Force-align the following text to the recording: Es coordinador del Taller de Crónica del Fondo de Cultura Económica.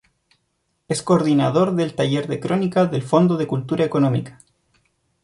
Es 0.87 1.03
coordinador 1.03 1.75
del 1.75 1.93
Taller 1.93 2.25
de 2.27 2.39
Crónica 2.39 2.85
del 2.87 3.03
Fondo 3.03 3.37
de 3.37 3.45
Cultura 3.45 3.85
Económica. 3.85 4.39